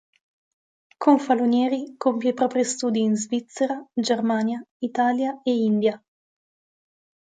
Confalonieri 1.05 1.81
compie 2.05 2.31
i 2.31 2.33
propri 2.33 2.63
studi 2.65 3.01
in 3.01 3.15
Svizzera, 3.15 3.87
Germania, 3.93 4.59
Italia 4.79 5.39
e 5.43 5.51
India. 5.53 6.03